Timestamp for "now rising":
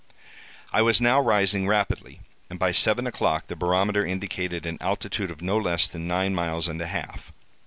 0.99-1.67